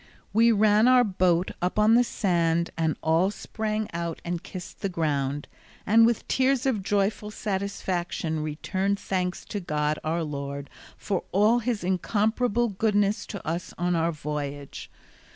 [0.33, 4.89] We ran our boat up on the sand, and all sprang out and kissed the
[4.89, 5.47] ground,
[5.85, 11.83] and with tears of joyful satisfaction returned thanks to God our Lord for all his
[11.83, 14.89] incomparable goodness to us on our voyage.